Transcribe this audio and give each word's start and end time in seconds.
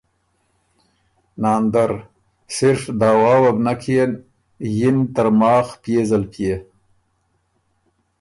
ناندر 1.41 1.91
ـــ 1.97 2.03
صرف 2.57 2.81
دعوٰی 2.99 3.37
وه 3.41 3.51
بو 3.55 3.61
نک 3.65 3.77
کيېن، 3.81 4.11
یِن 4.77 4.97
ترماخ 5.13 5.67
پئے 5.81 6.01
زلپئے۔ 6.09 6.53